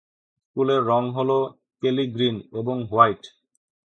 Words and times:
স্কুলের 0.41 0.81
রঙ 0.83 1.03
হল 1.17 1.31
কেলি 1.83 2.05
গ্রিন 2.15 2.37
এবং 2.53 2.75
হোয়াইট। 2.91 3.23